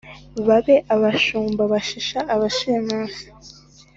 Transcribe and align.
babe 0.47 0.75
abashumba 0.95 1.61
bashisha 1.71 2.19
abashimusi 2.33 3.23